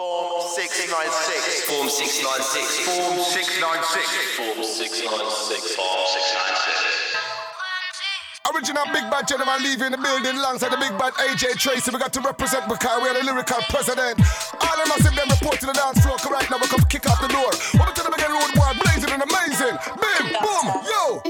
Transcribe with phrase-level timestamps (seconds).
[0.00, 1.68] Form 696.
[1.68, 2.88] Form 696.
[2.88, 4.32] Form 696.
[4.32, 5.76] Form 696.
[5.76, 8.48] Form 696.
[8.48, 11.92] Original Big Bad General leaving the building alongside the Big Bad AJ Tracey.
[11.92, 14.16] We got to represent because we are the lyrical president.
[14.56, 16.16] All the massive them report to the dance floor.
[16.16, 17.52] Correct now we come kick out the door.
[17.76, 19.76] Welcome to the again road war, blazing and amazing.
[20.00, 21.20] Bim, boom, yo.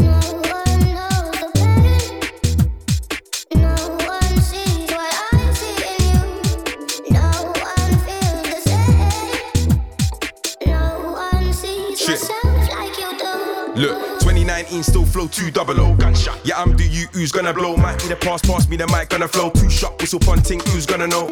[13.80, 15.94] Look, 2019 still flow 2 double O.
[15.94, 16.39] Gunshot.
[16.44, 17.79] Yeah, I'm the you who's gonna blow.
[17.79, 19.48] Might be the pass, pass me the mic, gonna flow.
[19.48, 21.29] Two shot, whistle punting, who's gonna know?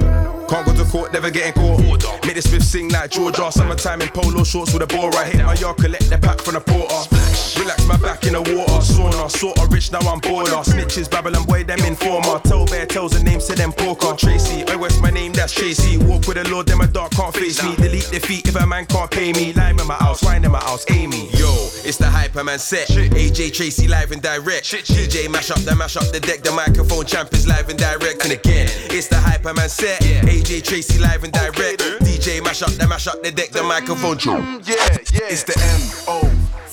[0.48, 1.78] Can't go to court, never getting caught.
[2.24, 3.52] Make the Smith sing like Georgia.
[3.52, 5.14] Summertime in polo shorts with a ball.
[5.14, 7.47] I hit my yard, collect the pack from the porter.
[7.68, 8.80] Relax my back in the water.
[8.80, 10.46] Sauna, sorta rich, now I'm bored.
[10.46, 12.40] Snitches, Babylon boy, them informer.
[12.40, 14.16] Tell bear tells the names to them poker.
[14.16, 15.98] Tracey, I west my name, that's Tracey.
[15.98, 17.76] Walk with the Lord, them a dark can't face me.
[17.76, 19.52] Delete defeat if a man can't pay me.
[19.52, 21.28] Lime in my house, wine in my house, Amy.
[21.36, 21.52] Yo,
[21.84, 22.88] it's the Hyperman set.
[22.88, 24.64] AJ Tracey live and direct.
[24.64, 26.40] DJ mash up the mash up the deck.
[26.40, 28.24] The microphone champ is live and direct.
[28.24, 30.00] And again, it's the Hyperman set.
[30.00, 31.82] AJ Tracey live and direct.
[32.00, 33.50] DJ mash up the mash up the deck.
[33.50, 34.64] The microphone champ.
[34.66, 34.76] Yeah,
[35.12, 35.28] yeah.
[35.28, 36.27] It's the M O.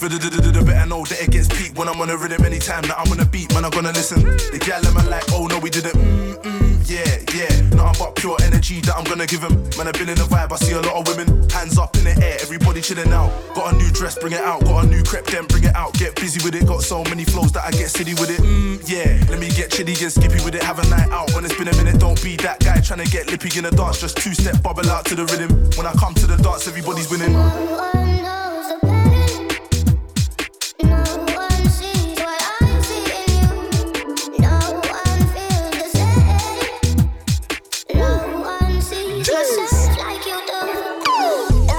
[0.09, 3.19] better know that it gets peak when I'm on a rhythm anytime that I'm on
[3.19, 4.21] a beat, man, I'm gonna listen.
[4.21, 5.93] The gal them are like, oh no, we didn't.
[5.93, 7.49] Mm, mm, yeah, yeah.
[7.75, 9.53] Nothing but pure energy that I'm gonna give him.
[9.77, 11.49] Man, I've been in the vibe, I see a lot of women.
[11.49, 13.31] Hands up in the air, everybody chilling out.
[13.55, 14.61] Got a new dress, bring it out.
[14.65, 15.93] Got a new crepe, then bring it out.
[15.93, 16.67] Get busy with it.
[16.67, 18.41] Got so many flows that I get silly with it.
[18.41, 20.63] Mm, yeah, let me get chilly and skippy with it.
[20.63, 21.99] Have a night out when it's been a minute.
[21.99, 24.01] Don't be that guy trying to get lippy in the dance.
[24.01, 25.51] Just two step bubble out to the rhythm.
[25.77, 27.33] When I come to the dance, everybody's winning.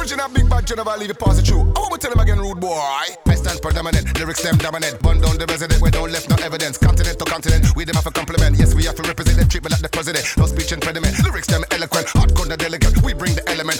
[0.07, 1.61] Original Big Bad General leave it pass it through.
[1.61, 2.71] I want to tell him again, rude boy.
[2.71, 5.03] I stand predominant, lyrics them dominant.
[5.03, 6.79] Bun down the resident, we don't left no evidence.
[6.79, 8.57] Continent to continent, we them have a compliment.
[8.59, 10.25] Yes, we have to represent them, treatment like the president.
[10.37, 12.07] No speech impediment, lyrics them eloquent.
[12.09, 13.79] Hardcore the delegate, we bring the element.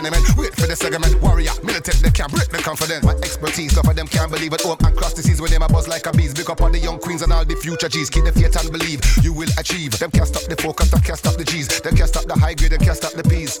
[0.00, 1.20] Tenement, wait for the segment.
[1.20, 3.04] Warrior, militant, they can't break the confidence.
[3.04, 4.62] My expertise, of them can't believe it.
[4.62, 6.32] Home and cross the seas with them, I buzz like a bees.
[6.32, 8.08] Big up on the young queens and all the future G's.
[8.08, 9.98] Keep the faith and believe you will achieve.
[9.98, 11.68] Them can't stop the focus, them can't stop the G's.
[11.80, 13.60] Them can't stop the high grade, them can't stop the P's.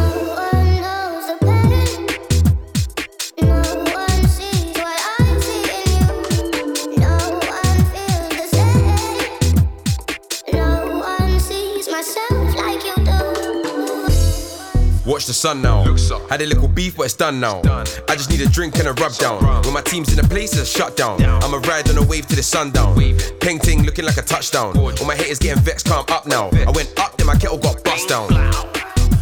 [15.11, 15.83] Watch the sun now.
[16.29, 17.59] Had a little beef, but it's done now.
[18.07, 19.43] I just need a drink and a rub down.
[19.65, 21.21] When my team's in a place, it's a shutdown.
[21.21, 22.95] I'ma ride on a wave to the sundown.
[23.41, 24.77] Painting looking like a touchdown.
[24.77, 26.47] All my haters getting vexed, calm up now.
[26.53, 28.29] I went up, then my kettle got bust down.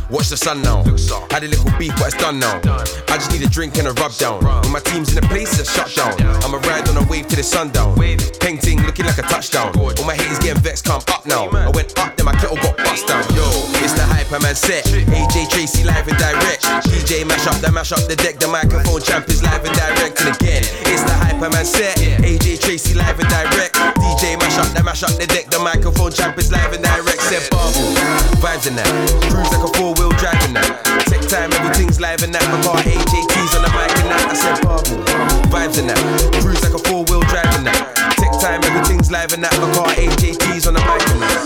[0.09, 0.81] Watch the sun now.
[1.29, 2.57] Had a little beef, but it's done now.
[2.65, 4.41] I just need a drink and a rub down.
[4.41, 6.17] When my team's in a place, it's a shutdown.
[6.41, 7.93] I'ma ride on a wave to the sundown.
[8.41, 9.77] Painting looking like a touchdown.
[9.77, 11.45] All my haters getting vexed, calm up now.
[11.53, 13.21] I went up, then my kettle got bust down.
[13.37, 13.45] Yo,
[13.85, 14.85] it's the Hyperman set.
[14.85, 16.65] AJ Tracey live and direct.
[16.89, 18.39] DJ mash up the mash up the deck.
[18.39, 20.21] The microphone champ is live and direct.
[20.25, 21.97] And again, it's the Hyperman set.
[22.25, 23.77] AJ Tracey live and direct.
[24.01, 25.53] DJ mash up the mash up the deck.
[25.53, 27.21] The microphone champ is live and direct.
[27.21, 27.93] Said bubble.
[28.41, 28.89] Vibes in that.
[29.29, 30.79] Cruise like a four wheel drive in that.
[31.11, 32.43] Tech time, everything's live in that.
[32.47, 34.31] My car AJT's on the mic and that.
[34.31, 35.03] I said bubble.
[35.51, 35.99] Vibes in that.
[36.41, 37.95] Cruise like a four wheel drive in that.
[38.15, 39.51] Tech time, everything's live in that.
[39.59, 41.39] My car AJT's on the mic and that.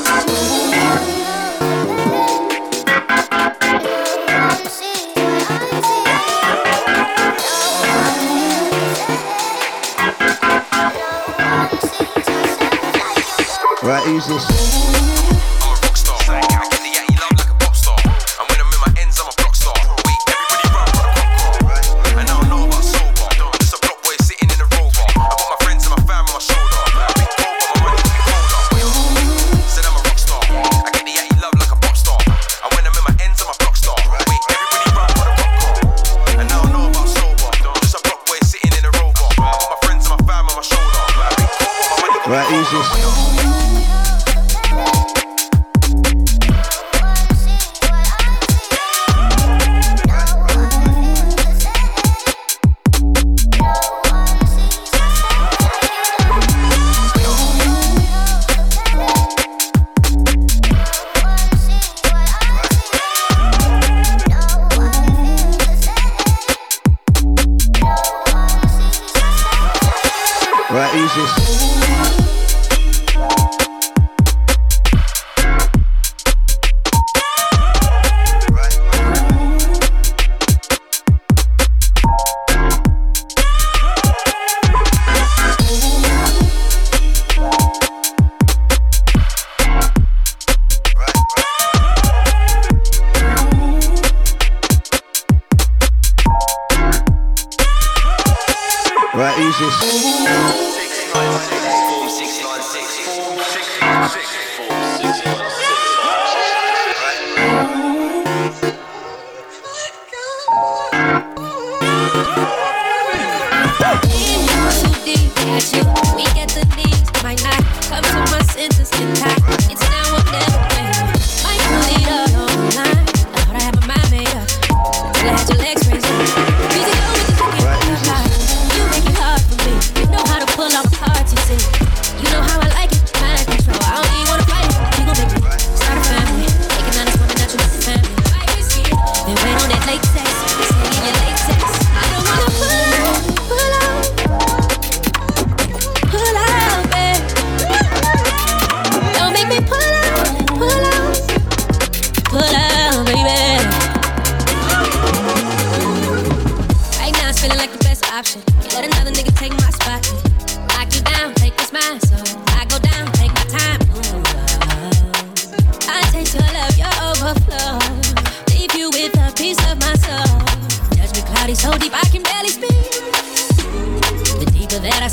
[13.83, 15.42] Right, this?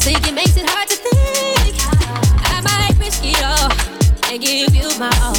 [0.00, 1.76] think it makes it hard to think.
[2.48, 3.70] I might risk it all
[4.32, 5.36] and give you my all.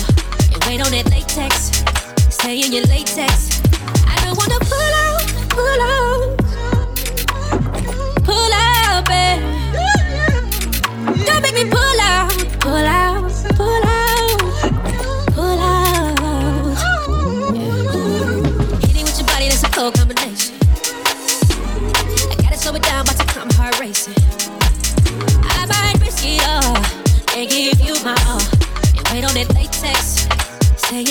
[0.53, 1.71] And wait on that latex,
[2.29, 3.70] saying your latex.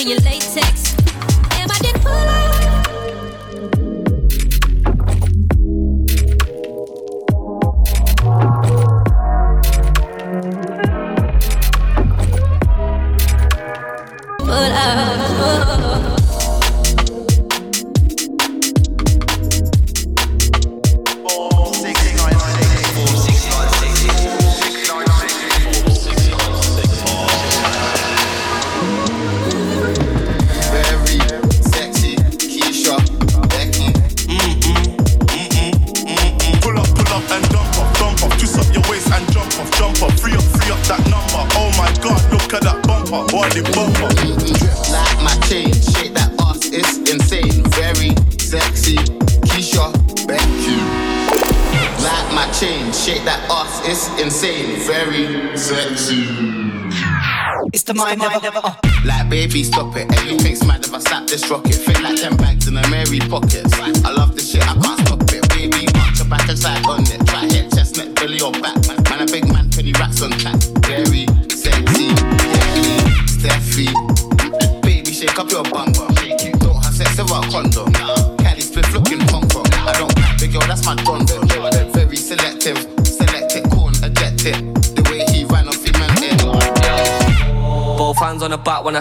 [0.01, 0.80] in your latex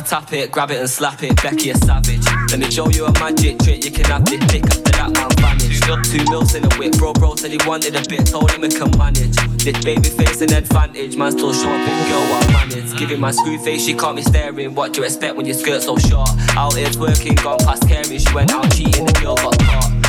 [0.01, 1.41] tap it, grab it and slap it.
[1.43, 2.25] Becky a savage.
[2.51, 3.85] Let me show you a magic trick.
[3.85, 5.85] You can have this dick after that man vanished.
[6.11, 7.13] Two mils in a whip, bro.
[7.13, 9.37] Bro said he wanted a bit, told him he can manage.
[9.63, 11.33] This baby face an advantage, man.
[11.33, 12.97] Still shopping, girl, what I manage.
[12.99, 14.75] Giving my screw face, she caught me staring.
[14.75, 16.31] What do you expect when your skirt so short?
[16.57, 18.19] Out here working, gone past caring.
[18.19, 20.00] She went out cheating, the girl got caught.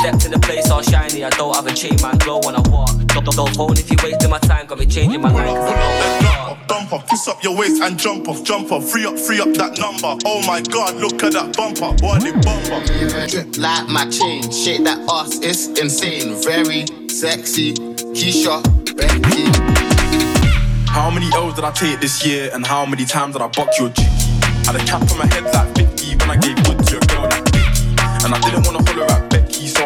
[0.00, 1.24] Stepped in the place all shiny.
[1.24, 2.16] I don't have a chain, man.
[2.18, 2.96] Glow when I walk.
[3.08, 4.64] Don't, don't phone if you wasting my time.
[4.66, 5.48] Got me changing my mind.
[5.48, 7.04] Cause I know bumper.
[7.06, 8.88] Kiss up your waist and jump off, jump off.
[8.90, 10.16] Free up, free up that number.
[10.24, 11.92] Oh my god, look at that bumper.
[12.00, 12.80] Body bumper.
[13.28, 14.50] Drip like my chain.
[14.50, 16.34] Shake that ass, it's insane.
[16.42, 17.74] Very sexy.
[18.16, 18.62] Keisha,
[18.96, 19.52] Becky.
[20.88, 23.68] How many L's did I take this year, and how many times did I buck
[23.78, 24.02] your G?
[24.64, 27.22] Had a cap on my head like 50 when I gave good to a girl
[27.22, 27.94] like Vicky.
[28.24, 29.09] And I didn't wanna holler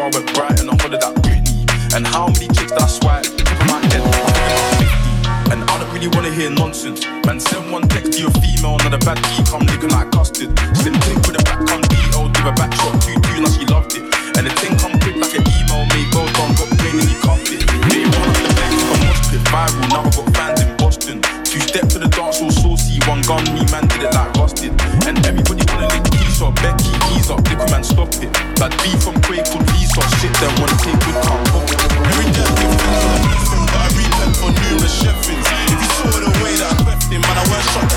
[0.09, 1.65] went bright and I hollered at Britney.
[1.95, 3.25] And how many chicks did I swipe?
[3.25, 5.51] Top of my head, I think I'm 50.
[5.53, 7.05] And I don't really wanna hear nonsense.
[7.25, 10.51] Man, send one text to your female, not a bad key, come looking like custard.
[10.77, 13.65] Slim click with a back on DL, give a back shot, two two, now she
[13.65, 14.03] loved it.
[14.37, 17.19] And the thing come quick like an email, made well done, got brain and you
[17.23, 17.61] cuffed it.
[17.89, 21.17] They run up the back, I'm mosh pit viral, now I got fans in Boston.
[21.45, 24.73] Two step to the dance, all saucy, one gun, me man did it like rusted.
[25.07, 26.94] And everybody wanna lick Lisa, Becky,
[27.25, 28.31] ease up, man, stop it.
[28.55, 31.17] Bad B from Quake called Lisa, shit, them wanna take good
[31.51, 31.65] book.
[32.09, 35.45] Every give thanks for the blessing, but I repent for numerous chefings.
[35.65, 37.94] If you saw the way that I left him, man, I went shot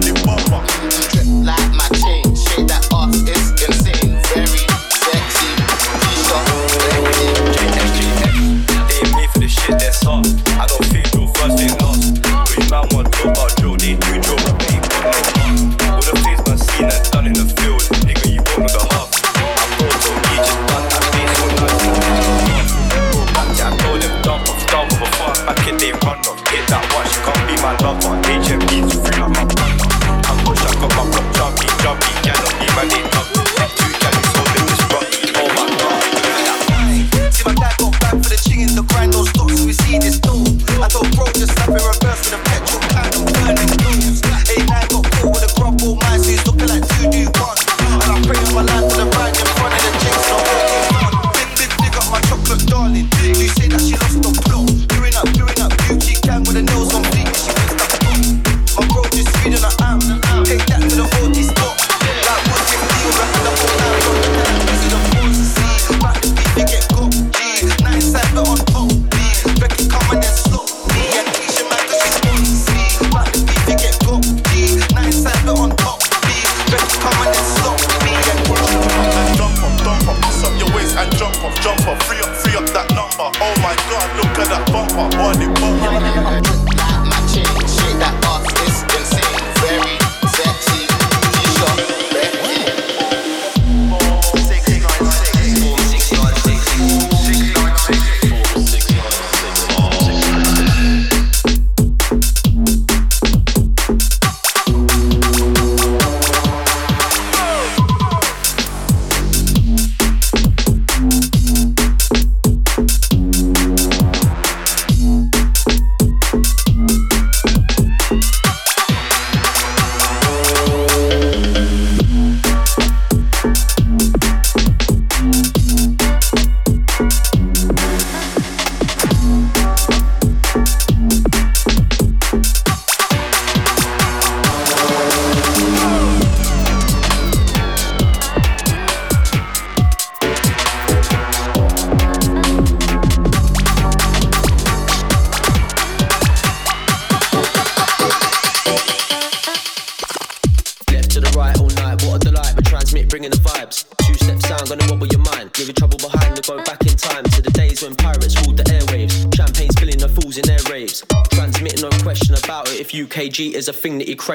[0.00, 0.60] bumper, body bumper.
[1.12, 4.16] Drip like my chain, shake that ass, it's insane.
[4.32, 5.50] Very sexy,
[6.00, 6.46] t-shirt,
[7.52, 8.34] JSGF,
[8.88, 10.26] they ain't made for the shit that's hot.
[10.56, 12.16] I don't think drill first, they lost.
[12.48, 15.58] Three man want drill, but drill, they do drill, but they got no heart.
[15.90, 18.82] All the things man seen and done in the field, nigga, you won't know the
[18.94, 19.10] half.
[19.36, 21.84] I brought so he just done that face so nice.
[23.12, 26.40] Go back to I them dump off, dump fuck back it, they run off.
[26.48, 28.39] Hit that one, she can't be my lover.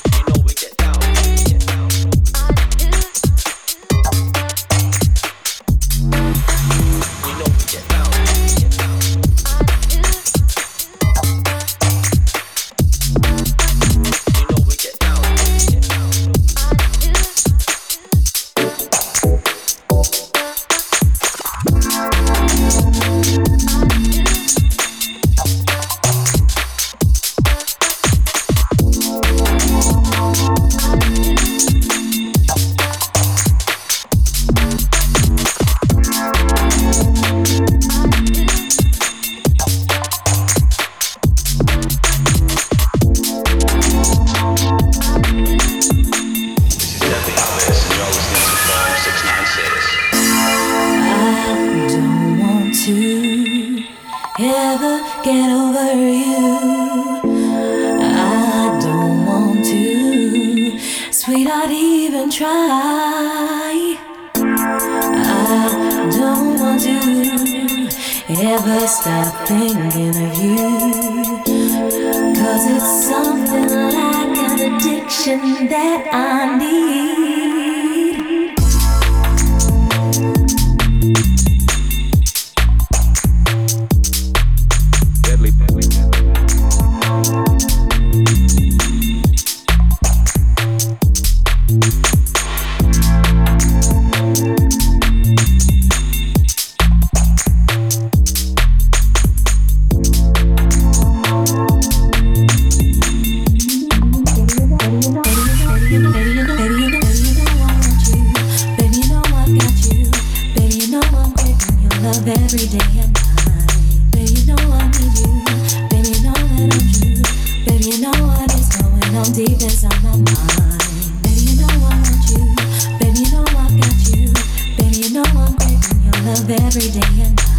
[126.49, 127.56] every day and night.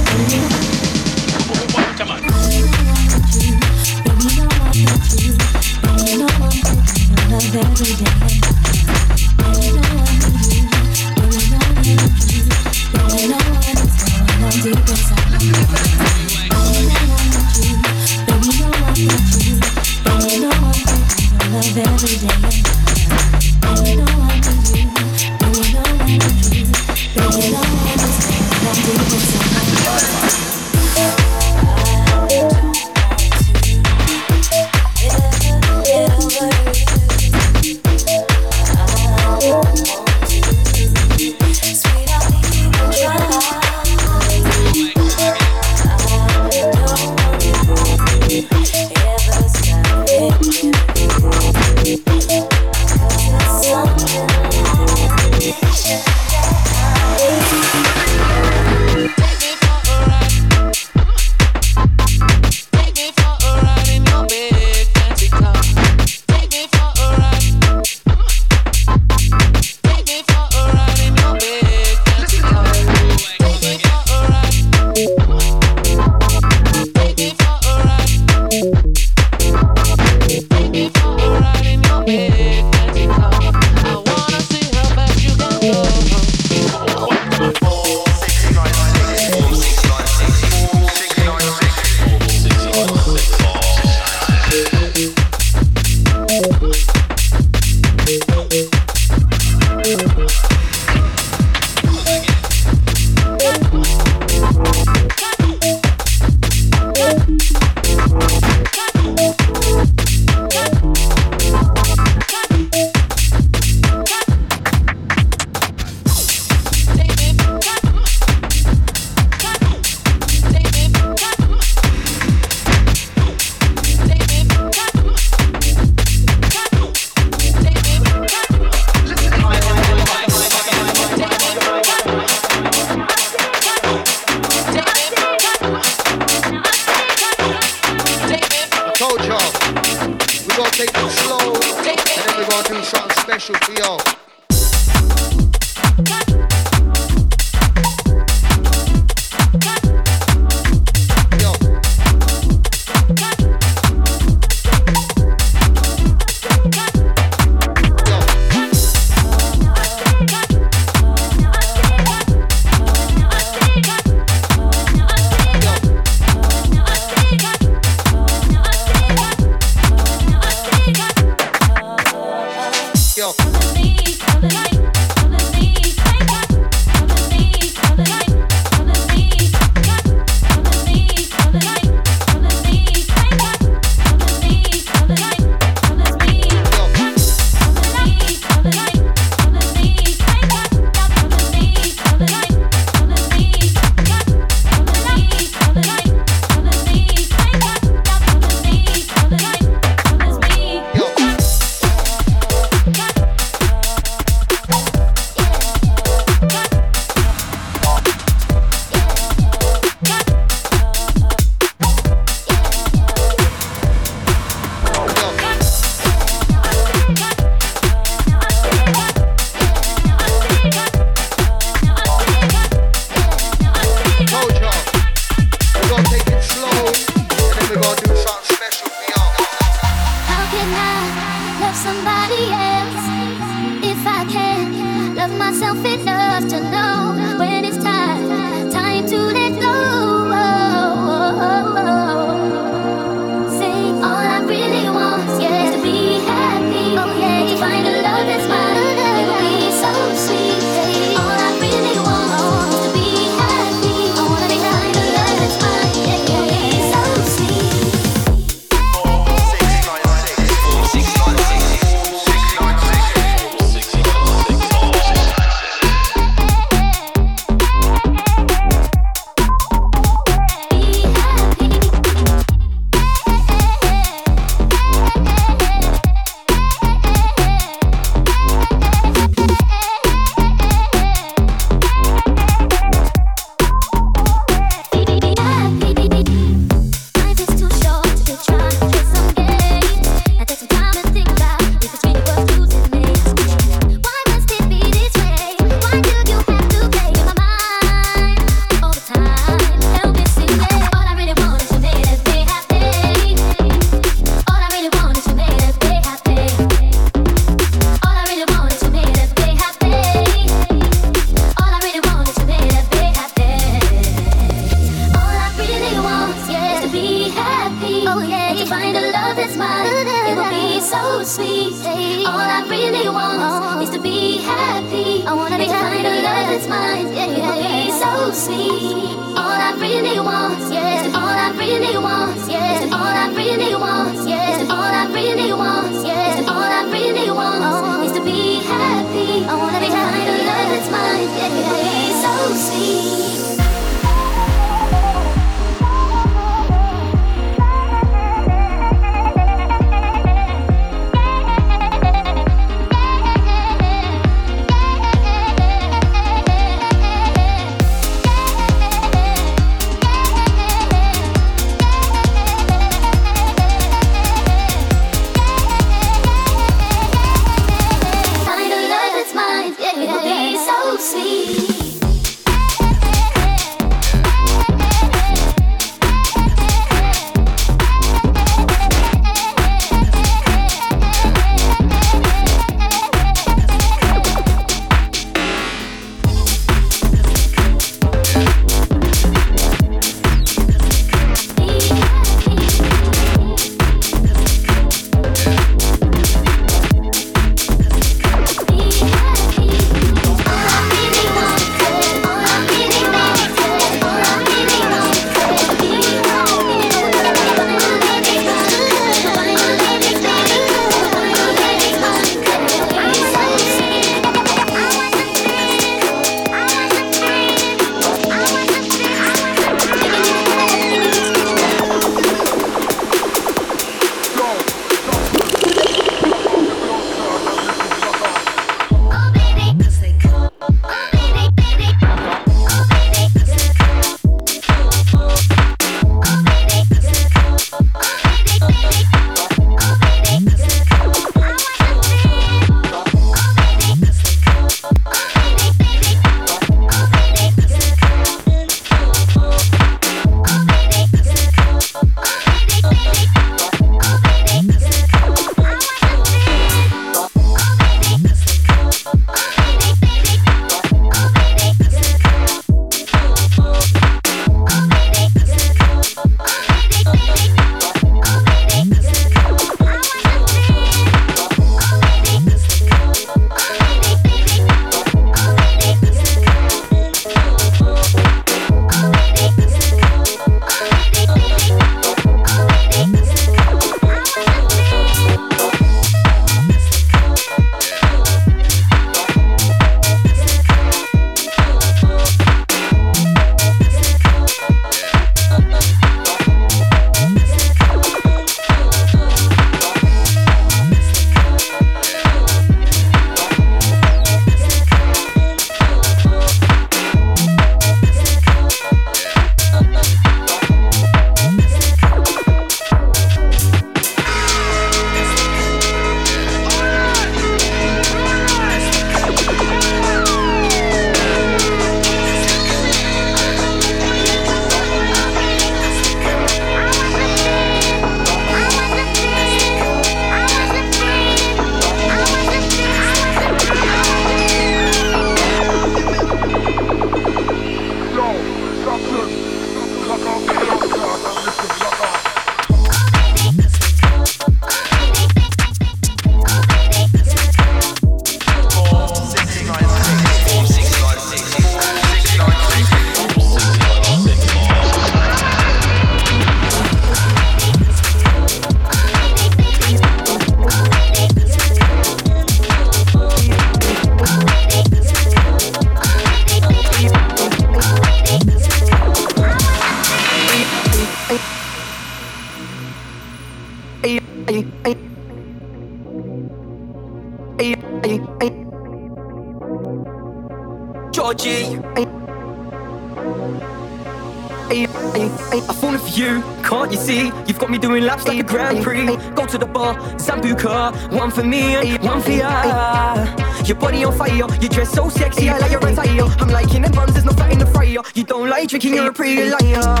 [584.72, 587.32] I'm falling for you, can't you see?
[587.46, 589.16] You've got me doing laps like a Grand Prix.
[589.34, 593.26] Go to the bar, Sambuca, one for me, one for ya.
[593.64, 596.22] Your body on fire, you dress so sexy, I like your attire.
[596.38, 598.02] I'm liking them buns, there's no fat in the fryer.
[598.14, 600.00] You don't like drinking, you're a pretty liar.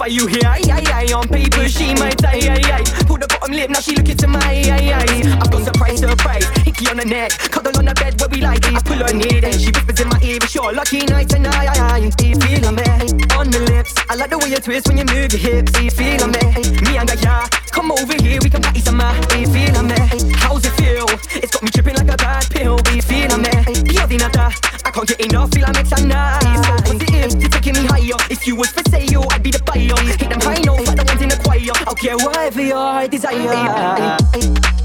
[0.00, 0.40] Low, you here.
[0.46, 1.12] Aye, aye, aye.
[1.12, 2.84] On paper, she might tie, aye, aye.
[3.04, 5.36] Put the bottom lip, now she looking to my aye.
[5.40, 6.44] I've got surprise, surprise.
[6.64, 8.74] Hickey on the neck, cuddle on the bed where we like it.
[8.74, 10.38] I pull her near, then she whispers in my ear.
[10.40, 12.10] It's your lucky night tonight, aye, aye.
[12.16, 12.82] Do you feel me?
[13.36, 15.72] On the lips, I like the way you twist when you move your hips.
[15.72, 16.44] Do you me?
[16.80, 17.49] Me and Gaia,
[32.00, 34.79] get whatever your desire.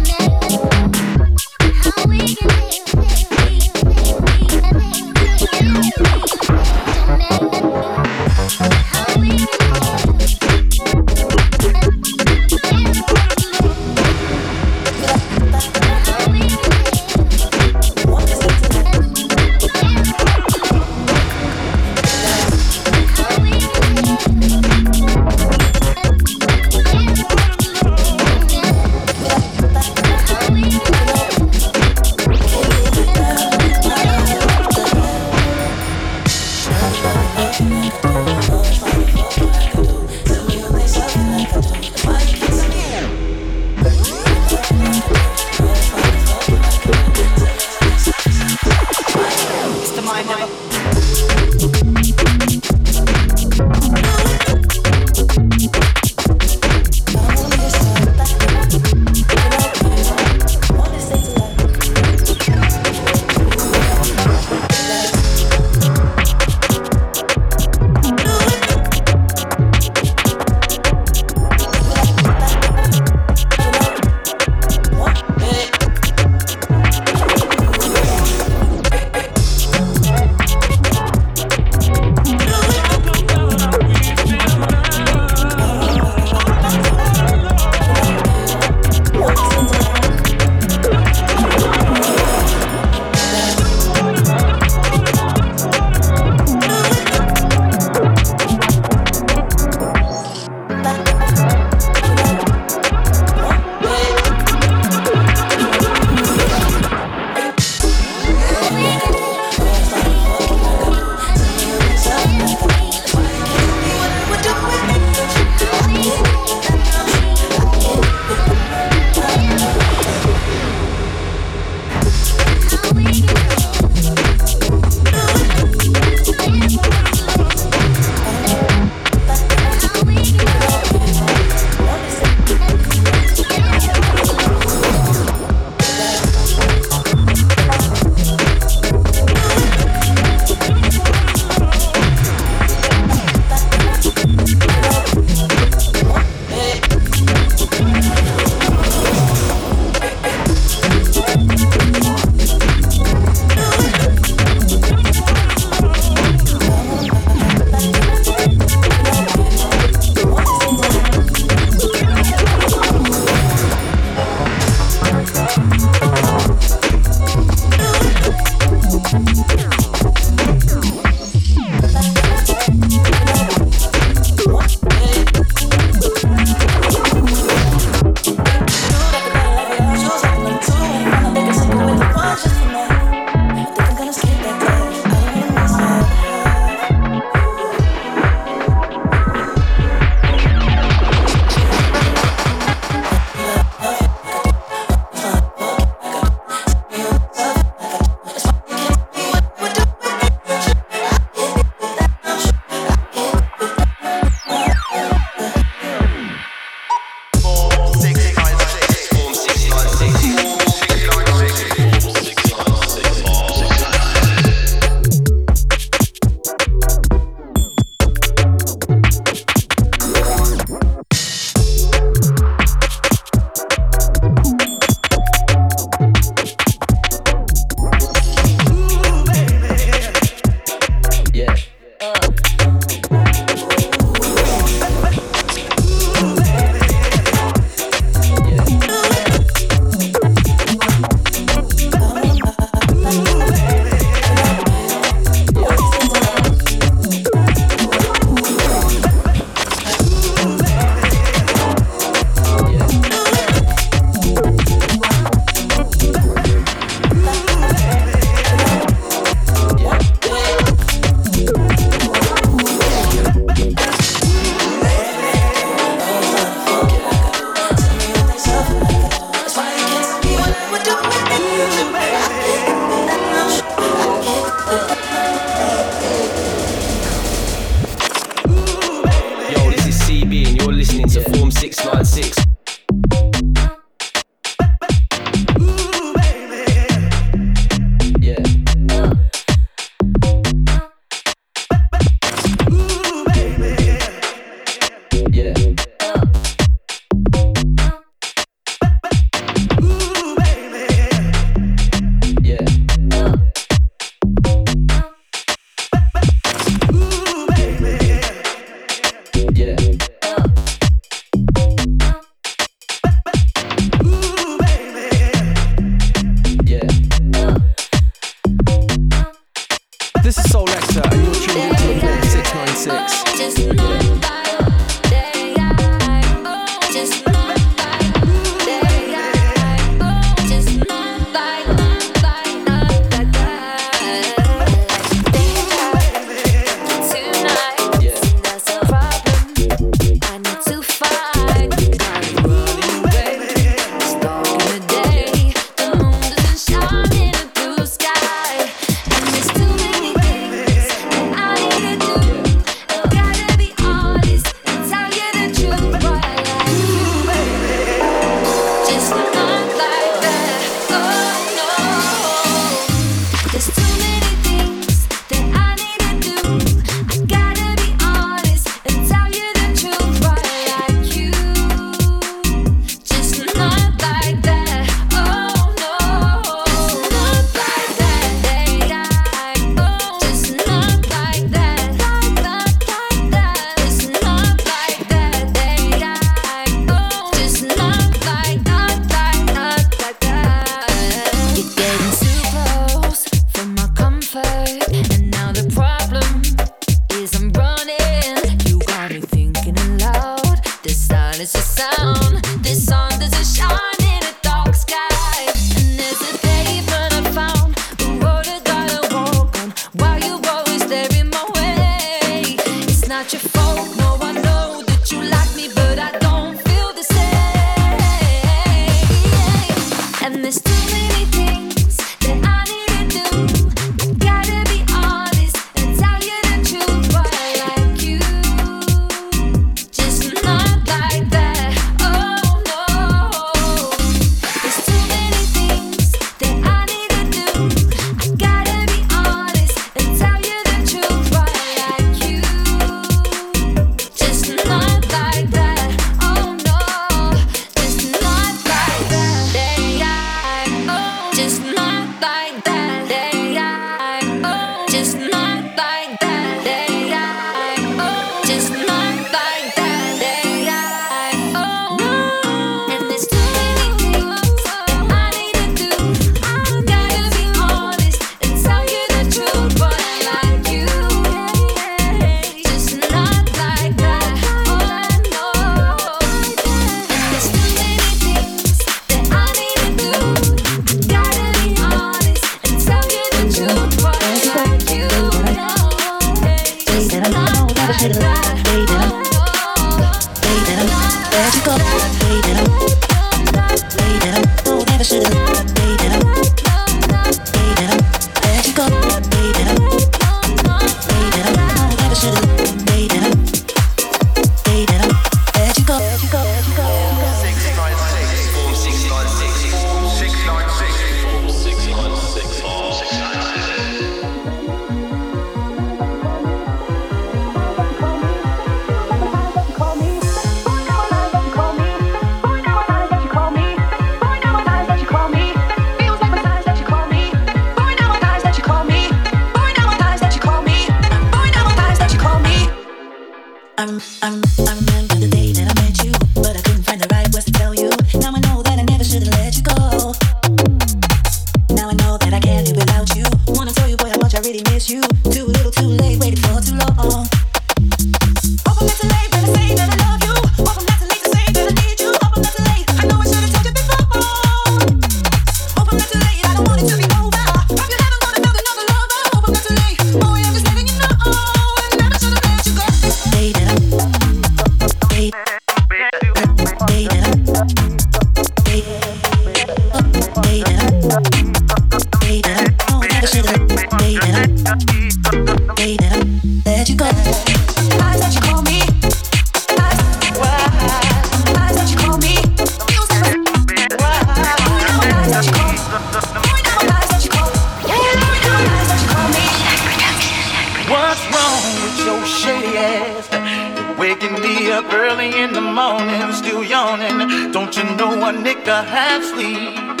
[595.74, 597.52] morning, still yawning.
[597.52, 600.00] Don't you know a nigga half sleep?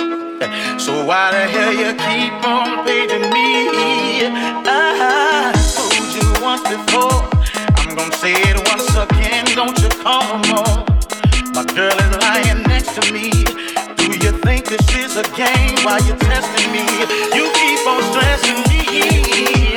[0.80, 4.26] So why the hell you keep on paging me?
[4.66, 7.22] I told you once before,
[7.76, 9.44] I'm gonna say it once again.
[9.54, 10.86] Don't you come on?
[11.54, 13.30] My girl is lying next to me.
[13.96, 15.76] Do you think this is a game?
[15.84, 16.86] Why you testing me?
[17.36, 19.69] You keep on stressing me.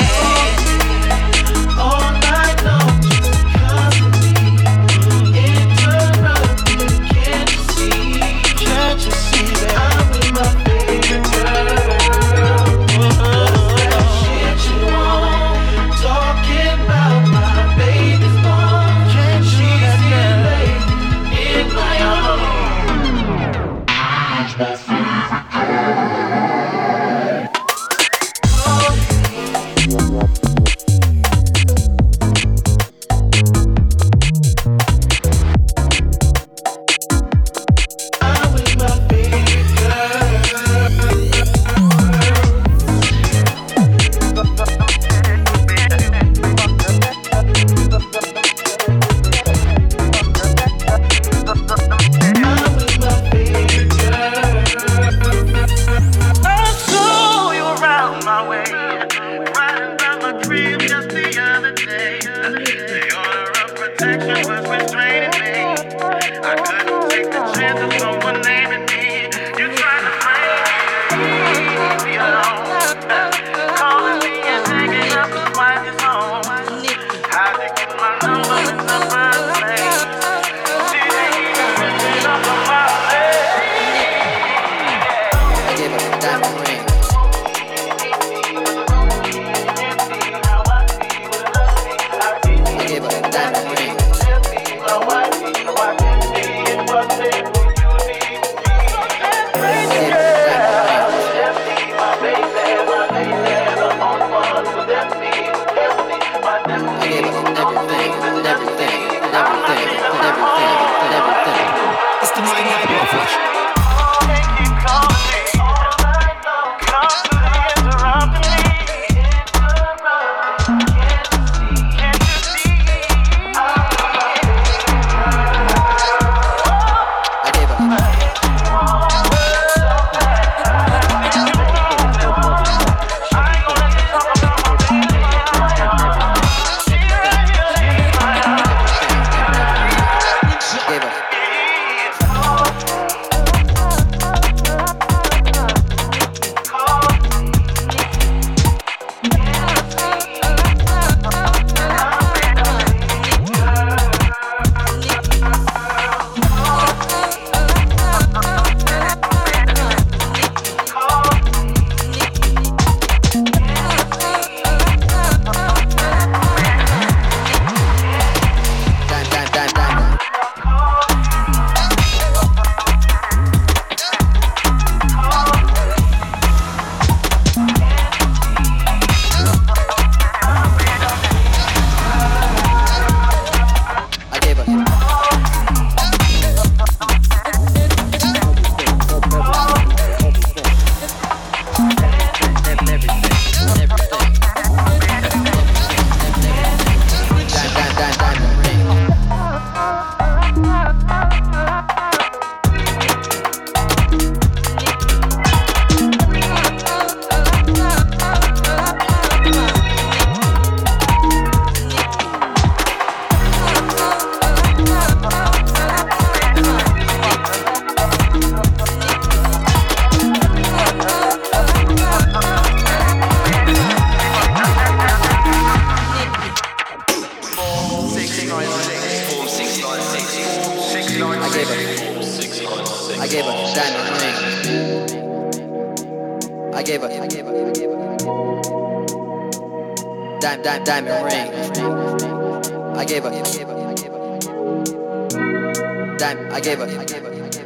[246.33, 246.87] dime, I gave a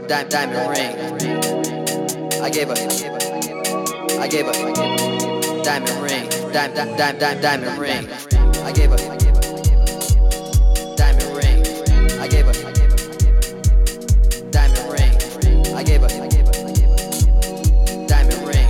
[0.08, 0.96] dime, diamond ring.
[2.42, 2.74] I gave a,
[4.20, 4.54] I gave a
[5.64, 8.08] diamond ring, dime, dime, dime, diamond ring.
[8.64, 8.98] I gave a
[10.96, 11.64] diamond ring.
[12.20, 12.54] I gave a
[14.52, 15.14] diamond ring.
[15.76, 16.08] I gave a
[18.08, 18.70] diamond ring.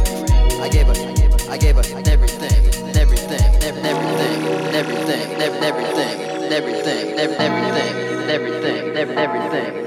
[0.62, 2.62] I gave a, I gave a everything,
[2.96, 3.42] everything,
[3.76, 9.87] everything, everything, everything, everything, everything everything, everything.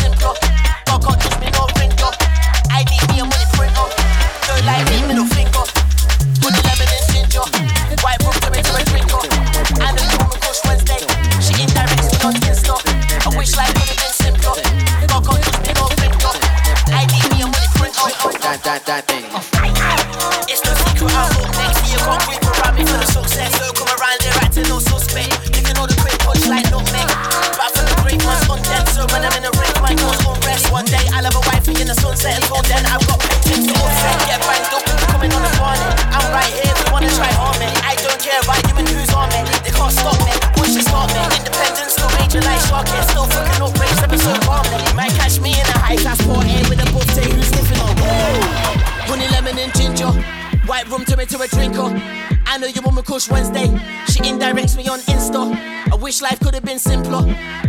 [56.21, 57.23] life could have been simpler.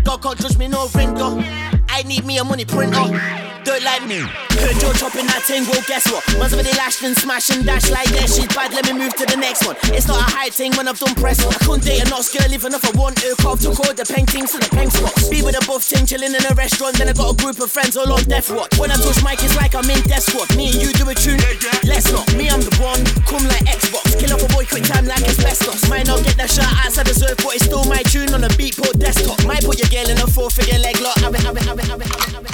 [0.05, 1.43] God can't judge me, no ringer.
[1.89, 3.52] I need me a money printer.
[3.83, 4.23] Like me.
[4.63, 6.23] Heard you're chopping that thing, well, guess what?
[6.39, 9.11] Once with the lash and smash and dash like that, she's bad, let me move
[9.19, 9.75] to the next one.
[9.91, 11.43] It's not a high thing when I've done press.
[11.43, 13.35] I couldn't date a not girl if I want to.
[13.43, 15.27] Cop took all the paintings to the pen spots.
[15.27, 17.75] Be with a buff ting chilling in a restaurant, then I got a group of
[17.75, 18.71] friends all on death watch.
[18.79, 20.47] When I touch mic, it's like I'm in death squad.
[20.55, 21.43] Me and you do a tune,
[21.83, 22.31] let's not.
[22.39, 24.15] Me, I'm the one, come like Xbox.
[24.15, 25.91] Kill off a boy quick time like asbestos.
[25.91, 28.53] Might not get the shot outs I deserve, but it's still my tune on a
[28.55, 29.43] beat put desktop.
[29.43, 31.19] Might put your girl in a four figure leg lock.
[31.19, 32.52] Have it, have it, have it, have it, have it,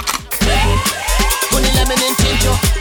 [1.89, 2.78] lemon, ginger.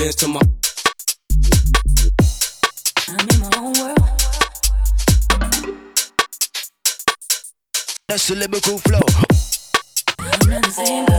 [0.00, 0.40] To my.
[3.06, 3.98] I'm in my own world.
[8.08, 9.00] That's a lyrical flow.
[10.18, 11.09] I'm in the same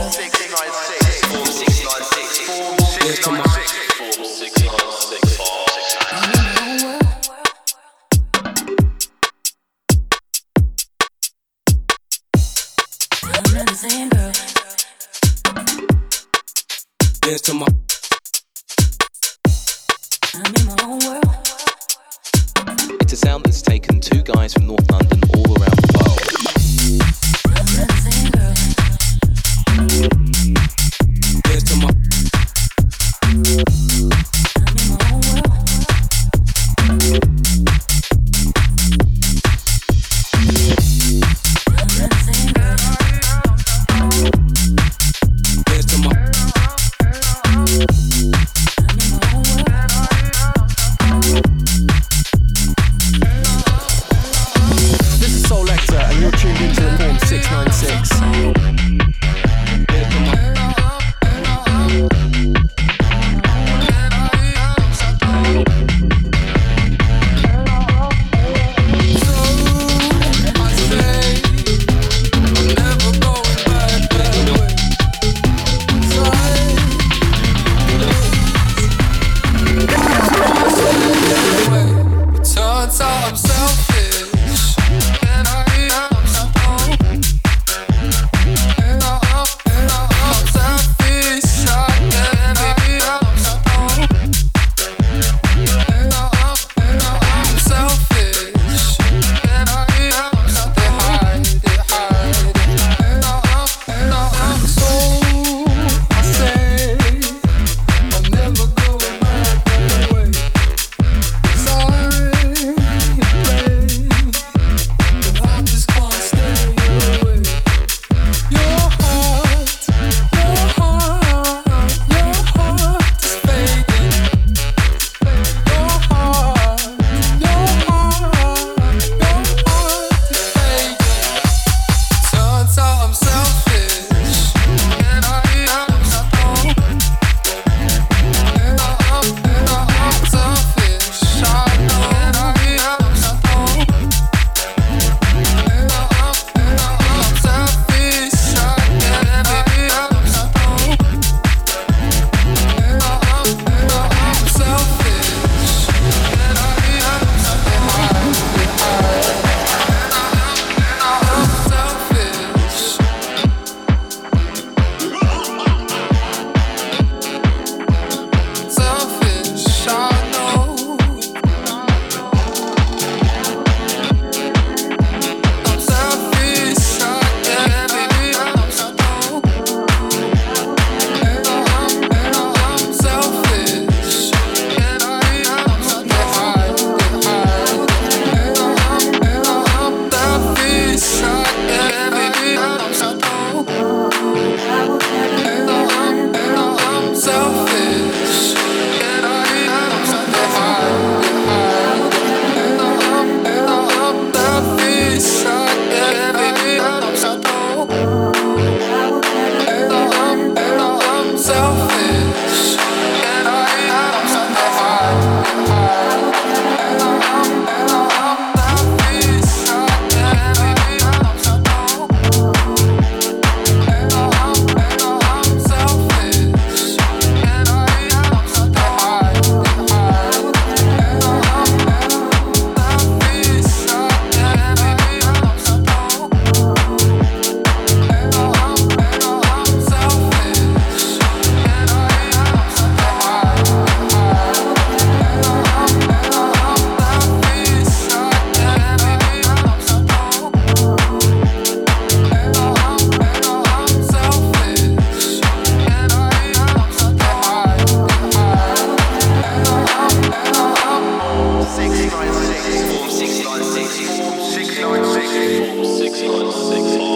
[265.84, 267.11] six one six.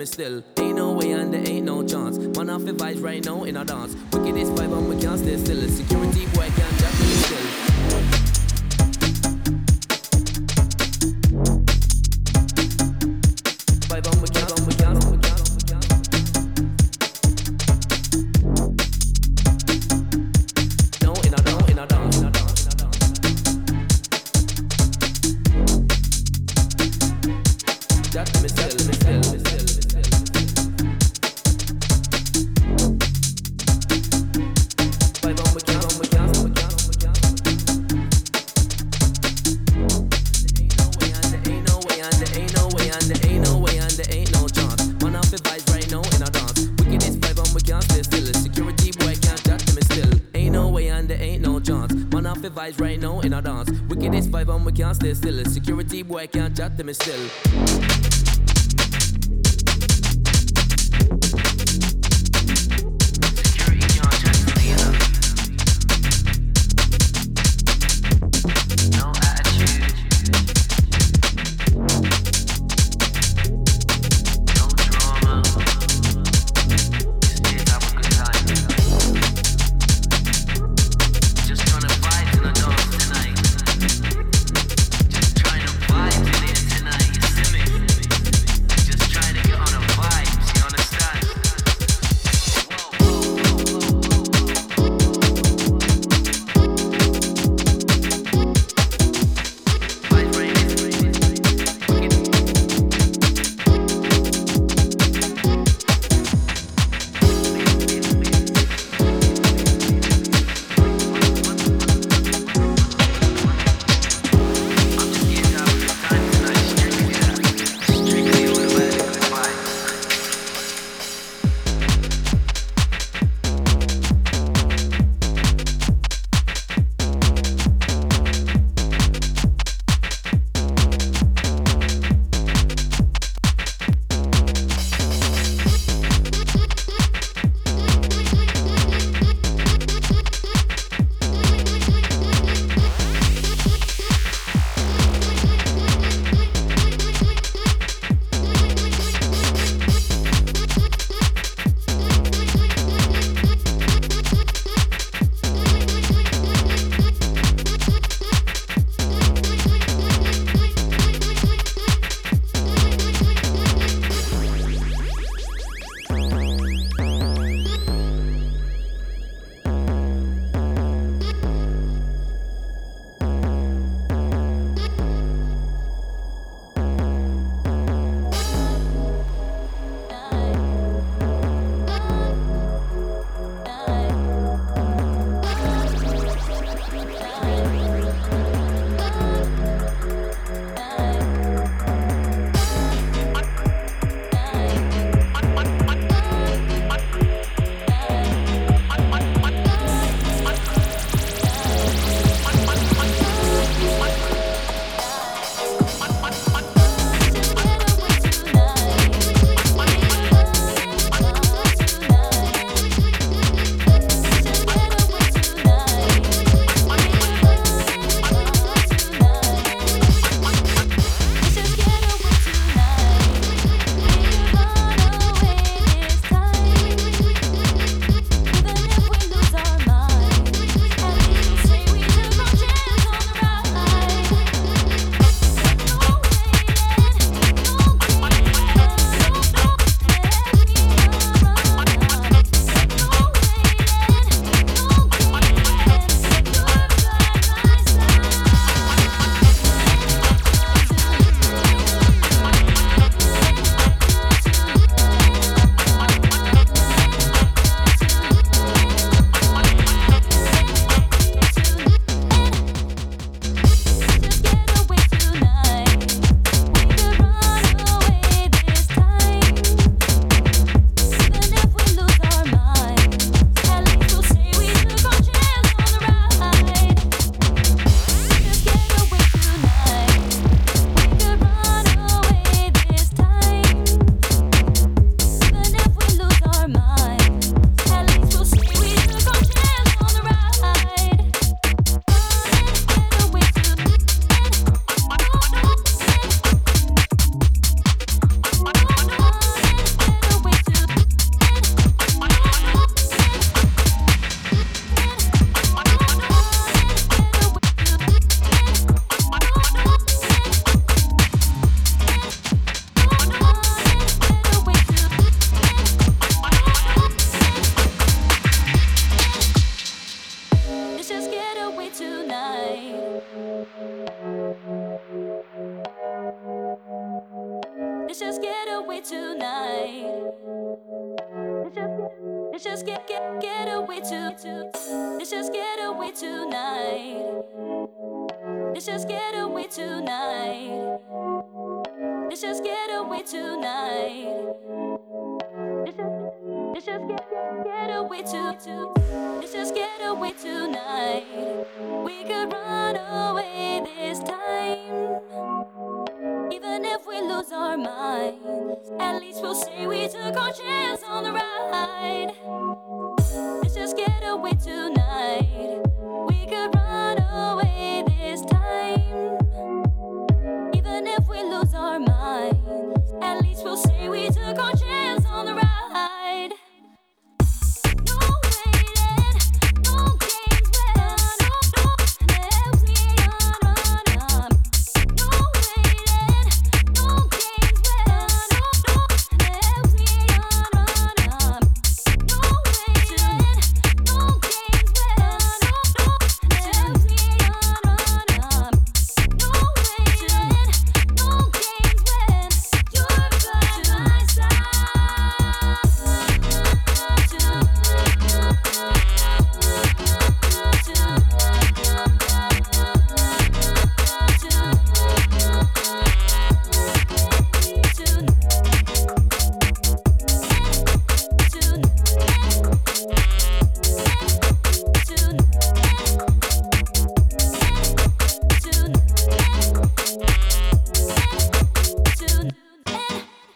[0.00, 0.59] Me still.
[56.86, 57.49] Me still.